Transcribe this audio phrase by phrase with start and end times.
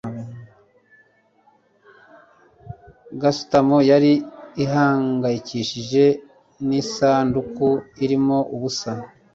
[3.21, 4.13] gasutamo yari
[4.63, 6.05] ihangayikishijwe
[6.67, 7.67] n'isanduku
[8.03, 8.91] irimo ubusa